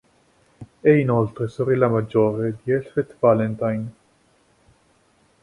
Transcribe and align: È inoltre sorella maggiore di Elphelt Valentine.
È 0.81 0.89
inoltre 0.89 1.47
sorella 1.47 1.87
maggiore 1.87 2.57
di 2.63 2.71
Elphelt 2.71 3.15
Valentine. 3.19 3.93